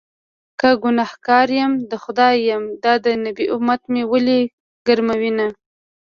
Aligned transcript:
که 0.59 0.69
ګنهکار 0.83 1.47
يمه 1.59 1.79
د 1.91 1.93
خدای 2.03 2.35
یم- 2.49 2.75
دا 2.83 2.93
د 3.05 3.07
نبي 3.23 3.45
امت 3.55 3.81
مې 3.91 4.03
ولې 4.11 4.39
ګرموینه 4.87 5.47